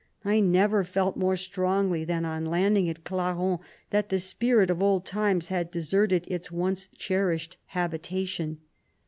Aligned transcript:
I 0.25 0.39
never 0.39 0.83
felt 0.83 1.15
more 1.15 1.35
strongly 1.35 2.03
than 2.05 2.25
on 2.25 2.47
land 2.47 2.75
ing 2.75 2.89
at 2.89 3.03
Clarens, 3.03 3.59
that 3.91 4.09
the 4.09 4.19
spirit 4.19 4.71
of 4.71 4.81
old 4.81 5.05
times 5.05 5.49
had 5.49 5.69
deserted 5.69 6.25
its 6.27 6.51
once 6.51 6.87
cherished 6.97 7.57
habitation. 7.65 8.61